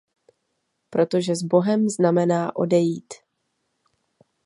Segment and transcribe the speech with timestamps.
[0.89, 3.13] Protože sbohem znamená odejít.